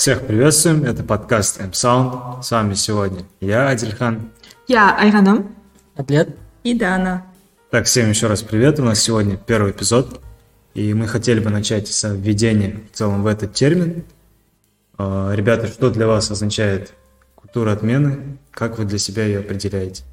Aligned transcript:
Всех 0.00 0.26
приветствуем, 0.26 0.84
это 0.84 1.02
подкаст 1.04 1.60
M-Sound. 1.60 2.42
С 2.42 2.50
вами 2.52 2.72
сегодня 2.72 3.26
я, 3.38 3.68
Адильхан. 3.68 4.30
Я 4.66 4.96
Айганом. 4.96 5.54
Атлет. 5.94 6.38
И 6.64 6.72
Дана. 6.72 7.26
Так, 7.70 7.84
всем 7.84 8.08
еще 8.08 8.26
раз 8.26 8.40
привет. 8.42 8.80
У 8.80 8.82
нас 8.82 8.98
сегодня 8.98 9.36
первый 9.36 9.72
эпизод. 9.72 10.22
И 10.72 10.94
мы 10.94 11.06
хотели 11.06 11.38
бы 11.38 11.50
начать 11.50 11.86
с 11.88 12.14
введения 12.14 12.80
в 12.90 12.96
целом 12.96 13.22
в 13.22 13.26
этот 13.26 13.52
термин. 13.52 14.04
А, 14.96 15.34
ребята, 15.34 15.66
что 15.66 15.90
для 15.90 16.06
вас 16.06 16.30
означает 16.30 16.94
культура 17.34 17.72
отмены? 17.72 18.38
Как 18.52 18.78
вы 18.78 18.86
для 18.86 18.96
себя 18.96 19.26
ее 19.26 19.40
определяете? 19.40 20.04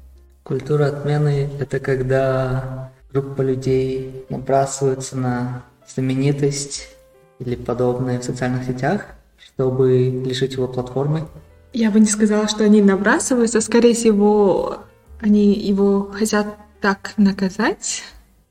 Культура 0.42 0.88
отмены– 0.88 1.48
это 1.60 1.80
когда 1.80 2.92
группа 3.10 3.40
людей 3.40 4.26
набрасывается 4.28 5.16
на 5.16 5.62
знаменитость 5.88 6.90
или 7.38 7.56
подобное 7.56 8.20
в 8.20 8.24
социальных 8.24 8.66
сетях, 8.66 9.14
чтобы 9.58 10.22
лишить 10.24 10.52
его 10.52 10.68
платформы. 10.68 11.26
Я 11.72 11.90
бы 11.90 11.98
не 11.98 12.06
сказала, 12.06 12.46
что 12.46 12.62
они 12.62 12.80
набрасываются, 12.80 13.60
скорее 13.60 13.92
всего, 13.92 14.84
они 15.20 15.52
его 15.52 16.12
хотят 16.12 16.46
так 16.80 17.14
наказать 17.16 18.04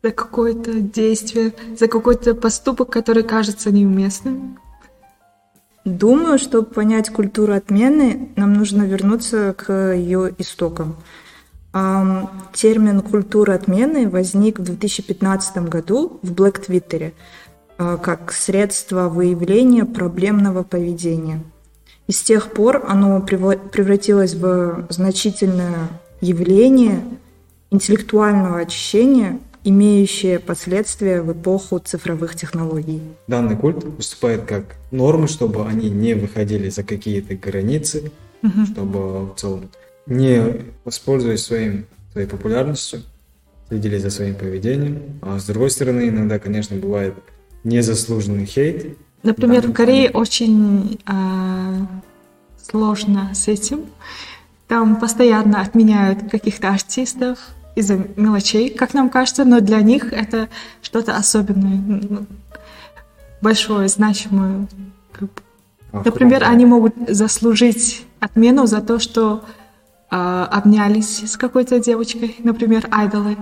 за 0.03 0.11
какое-то 0.11 0.81
действие, 0.81 1.53
за 1.79 1.87
какой-то 1.87 2.35
поступок, 2.35 2.89
который 2.89 3.23
кажется 3.23 3.71
неуместным. 3.71 4.59
Думаю, 5.85 6.37
чтобы 6.39 6.67
понять 6.67 7.09
культуру 7.09 7.53
отмены, 7.53 8.27
нам 8.35 8.53
нужно 8.53 8.83
вернуться 8.83 9.55
к 9.57 9.93
ее 9.95 10.35
истокам. 10.37 10.97
Термин 12.51 12.99
«культура 12.99 13.53
отмены» 13.53 14.09
возник 14.09 14.59
в 14.59 14.63
2015 14.63 15.69
году 15.69 16.19
в 16.21 16.33
Black 16.33 16.65
Твиттере 16.65 17.13
как 17.77 18.31
средство 18.31 19.07
выявления 19.09 19.85
проблемного 19.85 20.63
поведения. 20.63 21.43
И 22.07 22.11
с 22.11 22.21
тех 22.21 22.51
пор 22.51 22.85
оно 22.87 23.21
превратилось 23.21 24.33
в 24.33 24.87
значительное 24.89 25.89
явление 26.21 27.01
интеллектуального 27.69 28.59
очищения, 28.59 29.39
имеющее 29.63 30.39
последствия 30.39 31.21
в 31.21 31.33
эпоху 31.33 31.79
цифровых 31.79 32.35
технологий. 32.35 33.01
Данный 33.27 33.57
культ 33.57 33.83
выступает 33.83 34.45
как 34.45 34.75
нормы, 34.91 35.27
чтобы 35.27 35.65
они 35.65 35.89
не 35.89 36.13
выходили 36.13 36.69
за 36.69 36.83
какие-то 36.83 37.35
границы, 37.35 38.11
угу. 38.41 38.65
чтобы 38.65 39.25
в 39.25 39.35
целом 39.35 39.69
не 40.07 40.63
воспользуясь 40.83 41.43
своим, 41.43 41.85
своей 42.11 42.27
популярностью, 42.27 43.01
следили 43.67 43.97
за 43.97 44.09
своим 44.09 44.35
поведением. 44.35 45.19
А 45.21 45.37
с 45.39 45.45
другой 45.45 45.69
стороны, 45.69 46.09
иногда, 46.09 46.39
конечно, 46.39 46.77
бывает 46.77 47.13
незаслуженный 47.67 48.45
хейт. 48.45 48.97
Например, 49.23 49.67
в 49.67 49.73
Корее 49.73 50.09
очень 50.11 50.99
э, 51.05 51.85
сложно 52.61 53.31
с 53.33 53.47
этим. 53.47 53.85
Там 54.67 54.97
постоянно 54.97 55.61
отменяют 55.61 56.29
каких-то 56.29 56.69
артистов 56.69 57.39
из-за 57.75 57.95
мелочей, 58.15 58.69
как 58.69 58.93
нам 58.93 59.09
кажется, 59.09 59.45
но 59.45 59.59
для 59.59 59.81
них 59.81 60.11
это 60.11 60.49
что-то 60.81 61.15
особенное, 61.15 62.25
большое, 63.41 63.87
значимое. 63.87 64.67
Например, 65.91 66.43
они 66.43 66.65
могут 66.65 66.95
заслужить 67.07 68.05
отмену 68.19 68.65
за 68.65 68.81
то, 68.81 68.99
что 68.99 69.43
э, 70.11 70.15
обнялись 70.15 71.31
с 71.31 71.37
какой-то 71.37 71.79
девочкой, 71.79 72.35
например, 72.39 72.87
айдолы. 72.91 73.37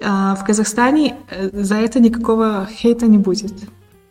Э, 0.00 0.34
в 0.34 0.44
Казахстане 0.44 1.16
э, 1.30 1.50
за 1.52 1.76
это 1.76 2.00
никакого 2.00 2.68
хейта 2.70 3.06
не 3.06 3.18
будет. 3.18 3.52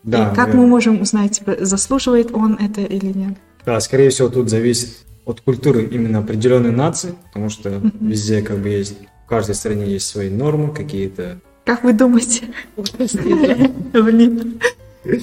Да, 0.04 0.32
И 0.32 0.36
как 0.36 0.48
верно. 0.48 0.62
мы 0.62 0.68
можем 0.68 1.02
узнать, 1.02 1.40
типа, 1.40 1.58
заслуживает 1.62 2.32
он 2.34 2.56
это 2.56 2.82
или 2.82 3.18
нет? 3.18 3.38
Да, 3.66 3.80
скорее 3.80 4.10
всего, 4.10 4.30
тут 4.30 4.50
зависит 4.50 4.90
от 5.26 5.42
культуры 5.42 5.84
именно 5.86 6.20
определенной 6.20 6.72
нации, 6.72 7.16
потому 7.28 7.50
что 7.50 7.70
mm-hmm. 7.70 8.08
везде 8.08 8.42
как 8.42 8.58
бы 8.60 8.70
есть, 8.70 8.98
в 9.26 9.30
каждой 9.30 9.56
стране 9.56 9.88
есть 9.88 10.08
свои 10.08 10.30
нормы 10.30 10.74
какие-то. 10.74 11.40
Как 11.66 11.84
вы 11.84 11.94
думаете? 11.94 12.48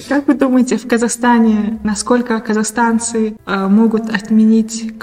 Как 0.07 0.27
вы 0.27 0.35
думаете, 0.35 0.77
в 0.77 0.87
Казахстане, 0.87 1.79
насколько 1.83 2.39
казахстанцы 2.39 3.35
э, 3.45 3.67
могут 3.67 4.09
отменить 4.11 4.93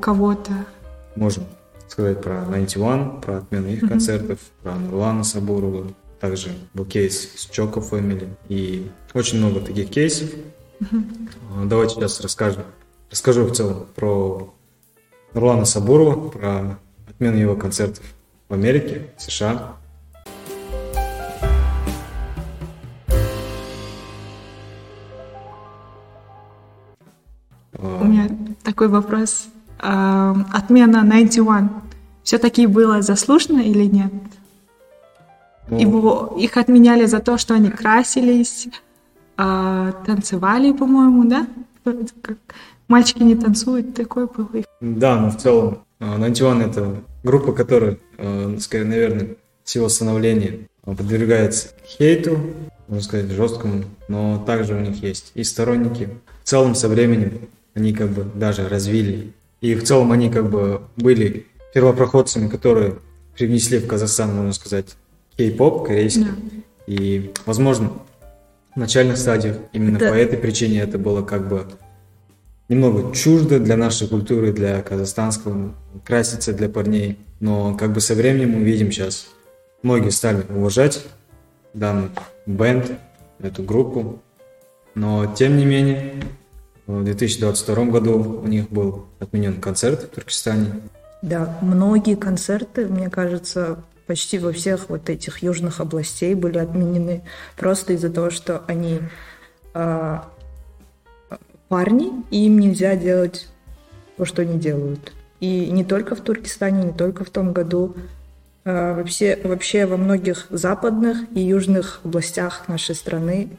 кого-то? 0.00 0.52
Можем 1.16 1.44
сказать 1.96 2.20
про 2.20 2.44
91, 2.44 3.22
про 3.22 3.38
отмену 3.38 3.68
их 3.68 3.82
mm-hmm. 3.82 3.88
концертов, 3.88 4.38
про 4.62 4.74
Нурлана 4.74 5.24
Сабурова, 5.24 5.86
также 6.20 6.50
был 6.74 6.84
кейс 6.84 7.32
с 7.36 7.46
Чоко 7.46 7.80
Family 7.80 8.28
и 8.50 8.90
очень 9.14 9.38
много 9.38 9.60
таких 9.60 9.88
кейсов. 9.88 10.28
Mm-hmm. 10.80 11.68
Давайте 11.68 11.94
сейчас 11.94 12.20
расскажем 12.20 12.64
Расскажу 13.10 13.44
в 13.44 13.52
целом 13.52 13.86
про 13.94 14.52
Нурлана 15.32 15.64
Сабурова, 15.64 16.28
про 16.28 16.78
отмену 17.08 17.38
его 17.38 17.56
концертов 17.56 18.04
в 18.50 18.52
Америке, 18.52 19.08
в 19.16 19.22
США. 19.22 19.76
У 27.78 28.04
меня 28.04 28.28
такой 28.62 28.88
вопрос. 28.88 29.46
А, 29.78 30.36
отмена 30.52 31.02
91 31.04 31.85
все-таки 32.26 32.66
было 32.66 33.02
заслуженно 33.02 33.60
или 33.60 33.84
нет? 33.84 34.12
Ну, 35.70 35.78
Его, 35.78 36.34
их 36.36 36.56
отменяли 36.56 37.06
за 37.06 37.20
то, 37.20 37.38
что 37.38 37.54
они 37.54 37.70
красились, 37.70 38.66
а, 39.36 39.92
танцевали, 40.04 40.72
по-моему, 40.72 41.24
да? 41.24 41.46
Мальчики 42.88 43.22
не 43.22 43.36
танцуют, 43.36 43.94
такой 43.94 44.26
был. 44.26 44.48
Да, 44.80 45.20
но 45.20 45.30
в 45.30 45.36
целом 45.36 45.84
Нантион 46.00 46.62
это 46.62 46.96
группа, 47.22 47.52
которая, 47.52 47.98
э, 48.18 48.56
скорее, 48.58 48.84
наверное, 48.84 49.28
с 49.62 49.76
его 49.76 49.88
становления 49.88 50.66
подвергается 50.84 51.68
хейту, 51.86 52.38
можно 52.88 53.02
сказать, 53.04 53.30
жесткому, 53.30 53.84
но 54.08 54.42
также 54.44 54.74
у 54.74 54.80
них 54.80 55.00
есть 55.00 55.30
и 55.34 55.44
сторонники. 55.44 56.08
В 56.42 56.48
целом 56.48 56.74
со 56.74 56.88
временем 56.88 57.38
они 57.74 57.92
как 57.92 58.10
бы 58.10 58.26
даже 58.34 58.68
развили. 58.68 59.32
И 59.60 59.76
в 59.76 59.84
целом 59.84 60.10
они 60.10 60.28
как 60.28 60.50
бы 60.50 60.82
были 60.96 61.46
первопроходцами, 61.76 62.48
которые 62.48 62.94
привнесли 63.36 63.78
в 63.78 63.86
Казахстан, 63.86 64.34
можно 64.34 64.54
сказать, 64.54 64.96
кей-поп 65.36 65.86
корейский. 65.86 66.24
Да. 66.24 66.30
И, 66.86 67.34
возможно, 67.44 67.92
в 68.74 68.78
начальных 68.78 69.18
стадиях 69.18 69.58
именно 69.74 69.98
да. 69.98 70.08
по 70.08 70.14
этой 70.14 70.38
причине 70.38 70.80
это 70.80 70.96
было 70.96 71.20
как 71.20 71.46
бы 71.50 71.66
немного 72.70 73.14
чуждо 73.14 73.60
для 73.60 73.76
нашей 73.76 74.08
культуры, 74.08 74.54
для 74.54 74.80
казахстанского, 74.80 75.74
краситься 76.02 76.54
для 76.54 76.70
парней. 76.70 77.18
Но 77.40 77.76
как 77.76 77.92
бы 77.92 78.00
со 78.00 78.14
временем 78.14 78.52
мы 78.52 78.60
видим 78.64 78.90
сейчас, 78.90 79.26
многие 79.82 80.08
стали 80.08 80.46
уважать 80.48 81.04
данный 81.74 82.08
бенд, 82.46 82.90
эту 83.38 83.62
группу. 83.62 84.22
Но 84.94 85.26
тем 85.26 85.58
не 85.58 85.66
менее, 85.66 86.14
в 86.86 87.04
2022 87.04 87.84
году 87.84 88.40
у 88.42 88.46
них 88.46 88.70
был 88.70 89.04
отменен 89.18 89.60
концерт 89.60 90.04
в 90.04 90.08
Туркестане. 90.14 90.72
Да, 91.22 91.58
многие 91.62 92.14
концерты, 92.14 92.86
мне 92.86 93.10
кажется, 93.10 93.78
почти 94.06 94.38
во 94.38 94.52
всех 94.52 94.88
вот 94.88 95.08
этих 95.10 95.42
южных 95.42 95.80
областей 95.80 96.34
были 96.34 96.58
отменены 96.58 97.22
просто 97.56 97.94
из-за 97.94 98.10
того, 98.10 98.30
что 98.30 98.62
они 98.66 99.00
а, 99.74 100.28
парни, 101.68 102.12
и 102.30 102.46
им 102.46 102.58
нельзя 102.58 102.96
делать 102.96 103.48
то, 104.16 104.24
что 104.24 104.42
они 104.42 104.58
делают. 104.58 105.12
И 105.40 105.70
не 105.70 105.84
только 105.84 106.14
в 106.14 106.20
Туркестане, 106.20 106.84
не 106.84 106.92
только 106.92 107.24
в 107.24 107.30
том 107.30 107.52
году, 107.52 107.94
а 108.64 108.94
вообще, 108.94 109.38
вообще 109.44 109.86
во 109.86 109.96
многих 109.96 110.46
западных 110.50 111.18
и 111.32 111.40
южных 111.40 112.00
областях 112.04 112.68
нашей 112.68 112.94
страны 112.94 113.50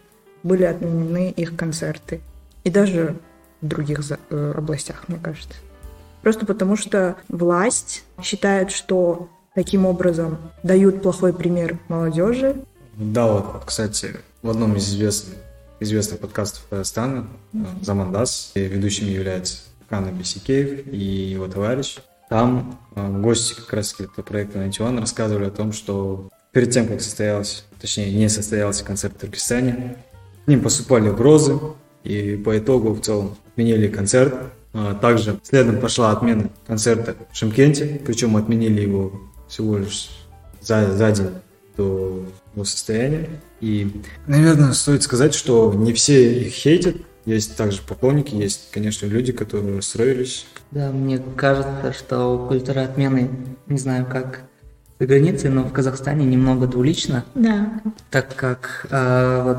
были 0.43 0.63
отменены 0.63 1.31
их 1.31 1.55
концерты. 1.55 2.21
И 2.63 2.69
даже 2.69 3.15
в 3.61 3.67
других 3.67 4.01
э, 4.29 4.53
областях, 4.55 5.05
мне 5.07 5.17
кажется. 5.21 5.55
Просто 6.21 6.45
потому 6.45 6.75
что 6.75 7.15
власть 7.29 8.03
считает, 8.21 8.71
что 8.71 9.29
таким 9.55 9.85
образом 9.85 10.37
дают 10.63 11.01
плохой 11.01 11.33
пример 11.33 11.79
молодежи. 11.87 12.55
Да, 12.95 13.27
вот, 13.27 13.63
кстати, 13.65 14.15
в 14.41 14.49
одном 14.49 14.75
из 14.75 14.89
известных 14.89 15.35
известных 15.79 16.19
подкастов 16.19 16.63
Казахстана, 16.69 17.27
Замандас, 17.81 18.51
ведущим 18.55 19.07
является 19.07 19.59
Кана 19.89 20.11
Бесикеев 20.11 20.87
и 20.87 20.97
его 20.97 21.47
товарищ. 21.47 21.97
Там 22.29 22.79
э, 22.95 23.21
гости 23.21 23.53
как 23.53 23.71
раз 23.73 23.93
этого 23.93 24.25
проекта 24.25 24.57
Найтион 24.57 24.99
рассказывали 24.99 25.45
о 25.45 25.51
том, 25.51 25.71
что 25.71 26.29
перед 26.51 26.71
тем, 26.71 26.87
как 26.87 27.01
состоялся, 27.01 27.63
точнее, 27.79 28.11
не 28.11 28.27
состоялся 28.27 28.83
концерт 28.83 29.15
в 29.15 29.19
Туркестане, 29.19 29.95
к 30.43 30.47
ним 30.47 30.61
поступали 30.61 31.09
угрозы, 31.09 31.57
и 32.03 32.35
по 32.35 32.57
итогу 32.57 32.93
в 32.93 33.01
целом 33.01 33.37
отменили 33.51 33.87
концерт. 33.87 34.33
А 34.79 34.93
также 34.93 35.39
следом 35.41 35.79
пошла 35.79 36.11
отмена 36.11 36.49
концерта 36.67 37.15
в 37.31 37.35
Шимкенте, 37.35 37.99
причем 38.05 38.37
отменили 38.37 38.81
его 38.81 39.11
всего 39.47 39.77
лишь 39.79 40.09
за, 40.61 40.93
за 40.95 41.11
день 41.11 41.29
до 41.75 42.23
его 42.53 42.63
состояния. 42.63 43.27
И, 43.59 43.91
наверное, 44.27 44.73
стоит 44.73 45.01
сказать, 45.01 45.33
что 45.33 45.73
не 45.73 45.93
все 45.93 46.41
их 46.41 46.53
хейтят, 46.53 46.97
есть 47.25 47.57
также 47.57 47.81
поклонники, 47.81 48.35
есть, 48.35 48.69
конечно, 48.71 49.07
люди, 49.07 49.31
которые 49.31 49.77
расстроились. 49.77 50.45
Да, 50.69 50.91
мне 50.91 51.19
кажется, 51.35 51.91
что 51.97 52.45
культура 52.47 52.81
отмены, 52.81 53.31
не 53.65 53.79
знаю, 53.79 54.05
как 54.05 54.41
за 54.99 55.07
границей, 55.07 55.49
но 55.49 55.63
в 55.63 55.73
Казахстане 55.73 56.23
немного 56.25 56.67
двулично, 56.67 57.25
Да. 57.33 57.81
так 58.11 58.35
как 58.35 58.85
э, 58.91 59.41
вот 59.43 59.57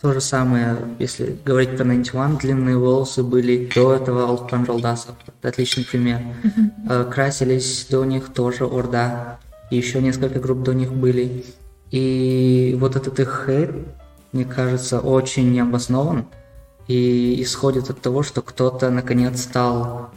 то 0.00 0.12
же 0.12 0.20
самое, 0.20 0.76
если 0.98 1.36
говорить 1.44 1.70
про 1.70 1.84
91, 1.84 2.36
длинные 2.36 2.76
волосы 2.76 3.22
были 3.22 3.68
до 3.74 3.94
этого 3.94 4.28
Алпан 4.28 4.64
Жолдасов, 4.64 5.16
это 5.26 5.48
отличный 5.48 5.84
пример. 5.84 6.22
Э, 6.88 7.04
красились 7.12 7.86
до 7.90 8.04
них 8.04 8.32
тоже 8.32 8.64
Орда, 8.64 9.38
и 9.70 9.76
еще 9.76 10.00
несколько 10.00 10.38
групп 10.38 10.62
до 10.62 10.72
них 10.72 10.92
были. 10.92 11.44
И 11.90 12.76
вот 12.78 12.96
этот 12.96 13.18
их 13.18 13.44
хейт, 13.46 13.70
мне 14.32 14.44
кажется, 14.44 15.00
очень 15.00 15.50
необоснован 15.52 16.26
и 16.86 17.42
исходит 17.42 17.90
от 17.90 18.00
того, 18.00 18.22
что 18.22 18.40
кто-то 18.40 18.90
наконец 18.90 19.42
стал 19.42 20.10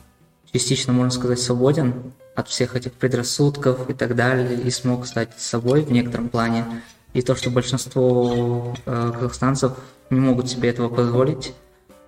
частично, 0.53 0.93
можно 0.93 1.11
сказать, 1.11 1.39
свободен 1.39 2.13
от 2.35 2.47
всех 2.47 2.75
этих 2.75 2.93
предрассудков 2.93 3.89
и 3.89 3.93
так 3.93 4.15
далее, 4.15 4.59
и 4.61 4.69
смог 4.69 5.05
стать 5.05 5.31
собой 5.37 5.81
в 5.81 5.91
некотором 5.91 6.29
плане. 6.29 6.65
И 7.13 7.21
то, 7.21 7.35
что 7.35 7.49
большинство 7.49 8.73
э, 8.85 9.11
казахстанцев 9.13 9.73
не 10.09 10.19
могут 10.19 10.49
себе 10.49 10.69
этого 10.69 10.89
позволить, 10.89 11.53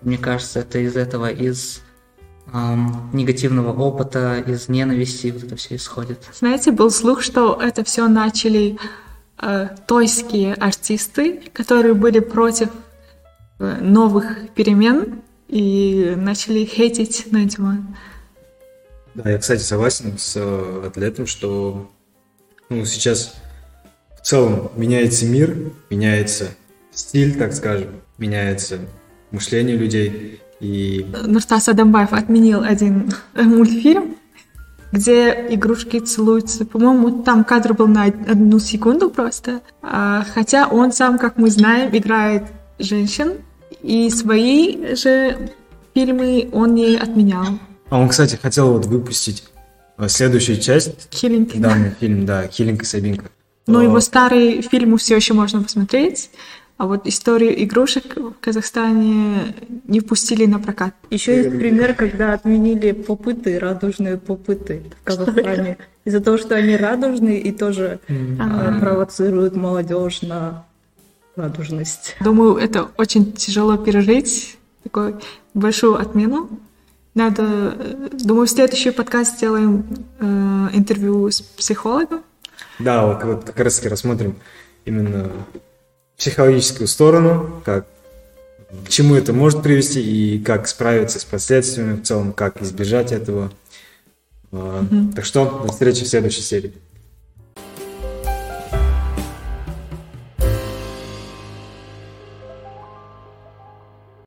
мне 0.02 0.18
кажется, 0.18 0.60
это 0.60 0.80
из 0.80 0.96
этого, 0.96 1.30
из 1.30 1.82
эм, 2.52 3.10
негативного 3.14 3.74
опыта, 3.74 4.44
из 4.46 4.68
ненависти 4.68 5.28
вот 5.28 5.44
это 5.44 5.56
все 5.56 5.76
исходит. 5.76 6.20
Знаете, 6.34 6.72
был 6.72 6.92
слух, 6.92 7.22
что 7.22 7.60
это 7.62 7.84
все 7.84 8.08
начали 8.08 8.78
э, 9.42 9.70
тойские 9.88 10.54
артисты, 10.56 11.42
которые 11.54 11.94
были 11.94 12.20
против 12.20 12.70
э, 13.60 13.78
новых 13.82 14.50
перемен 14.56 15.22
и 15.48 16.14
начали 16.18 16.66
хейтить 16.66 17.26
91. 17.32 17.96
Да, 19.16 19.30
я, 19.30 19.38
кстати, 19.38 19.62
согласен 19.62 20.18
с 20.18 20.34
э, 20.36 20.84
атлетом, 20.88 21.28
что 21.28 21.90
ну, 22.70 22.84
сейчас 22.86 23.36
в 24.24 24.26
целом 24.26 24.72
меняется 24.78 25.26
мир, 25.26 25.56
меняется 25.90 26.48
стиль, 26.92 27.38
так 27.38 27.54
скажем, 27.54 27.90
меняется 28.18 28.80
мышление 29.32 29.76
людей. 29.76 30.40
И 30.62 31.06
Нуртас 31.26 31.68
Адамбаев 31.68 32.14
отменил 32.14 32.64
один 32.64 33.12
мультфильм, 33.36 34.16
где 34.94 35.48
игрушки 35.50 36.00
целуются. 36.00 36.66
По-моему, 36.66 37.24
там 37.24 37.44
кадр 37.44 37.74
был 37.74 37.88
на 37.88 38.06
одну 38.06 38.60
секунду 38.60 39.10
просто. 39.10 39.60
А, 39.82 40.26
Хотя 40.34 40.68
он 40.70 40.94
сам, 40.94 41.18
как 41.20 41.38
мы 41.38 41.50
знаем, 41.50 41.90
играет 41.96 42.44
женщин, 42.80 43.34
и 43.82 44.10
свои 44.10 44.96
же 44.96 45.50
фильмы 45.94 46.48
он 46.54 46.76
не 46.76 46.96
отменял. 46.96 47.46
а 47.90 48.00
он, 48.00 48.08
кстати, 48.08 48.38
хотел 48.42 48.72
вот 48.72 48.86
выпустить 48.86 49.44
э, 49.98 50.08
следующую 50.08 50.60
часть, 50.62 51.14
Хиллинг. 51.14 51.54
данный 51.58 51.92
фильм, 52.00 52.26
да, 52.26 52.48
«Хилинг 52.48 52.84
и 52.84 52.86
Сабинка». 52.86 53.26
Но 53.68 53.82
его 53.82 54.00
старые 54.00 54.62
фильмы 54.62 54.98
все 54.98 55.16
еще 55.16 55.34
можно 55.34 55.62
посмотреть. 55.62 56.30
А 56.78 56.88
вот 56.88 57.08
историю 57.08 57.64
игрушек 57.64 58.16
в 58.18 58.34
Казахстане 58.42 59.56
не 59.88 60.02
пустили 60.02 60.46
на 60.46 60.60
прокат. 60.60 60.94
Еще 61.12 61.38
есть 61.38 61.52
пример, 61.52 61.94
когда 61.94 62.34
отменили 62.34 62.92
попыты, 62.92 63.60
радужные 63.60 64.18
попыты 64.18 64.84
в 65.02 65.04
Казахстане. 65.04 65.78
Из-за 66.04 66.20
того, 66.20 66.38
что 66.38 66.56
они 66.56 66.76
радужные 66.76 67.40
и 67.40 67.52
тоже 67.52 68.00
э, 68.08 68.80
провоцируют 68.80 69.56
молодежь 69.56 70.24
на 70.24 70.66
радужность. 71.36 72.16
Думаю, 72.20 72.58
это 72.58 72.90
очень 72.98 73.32
тяжело 73.32 73.78
пережить, 73.78 74.58
такую 74.84 75.22
большую 75.54 75.96
отмену. 75.96 76.50
Надо, 77.16 77.44
э, 77.78 78.10
думаю, 78.12 78.48
в 78.48 78.50
следующий 78.50 78.92
подкаст 78.92 79.38
сделаем 79.38 79.86
э, 80.20 80.70
интервью 80.74 81.30
с 81.30 81.42
психологом. 81.42 82.22
Да, 82.80 83.06
вот, 83.06 83.24
вот 83.24 83.46
как 83.46 83.60
раз 83.60 83.76
таки 83.76 83.90
рассмотрим 83.90 84.36
именно 84.86 85.32
психологическую 86.18 86.88
сторону, 86.88 87.62
как 87.66 87.86
к 88.86 88.90
чему 88.90 89.16
это 89.16 89.34
может 89.34 89.62
привести 89.62 90.02
и 90.02 90.40
как 90.40 90.68
справиться 90.68 91.20
с 91.20 91.26
последствиями 91.26 92.02
в 92.02 92.04
целом, 92.04 92.34
как 92.34 92.62
избежать 92.62 93.12
этого. 93.12 93.52
А, 94.52 94.86
Так 95.16 95.26
что 95.26 95.64
до 95.66 95.72
встречи 95.72 96.04
в 96.04 96.08
следующей 96.08 96.42
серии. 96.42 96.74